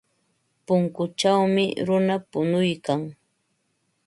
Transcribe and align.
Punkuchawmi 0.65 1.65
runa 1.87 2.15
punuykan. 2.31 3.01